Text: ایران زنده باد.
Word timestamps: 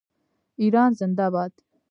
ایران 0.61 0.91
زنده 0.99 1.27
باد. 1.33 1.51